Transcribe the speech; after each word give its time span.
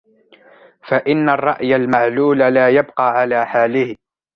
فَإِنَّ 0.87 1.29
الرَّأْيَ 1.29 1.75
الْمَعْلُولَ 1.75 2.37
لَا 2.39 2.69
يَبْقَى 2.69 3.03
عَلَى 3.11 3.45
حَالِهِ 3.45 3.95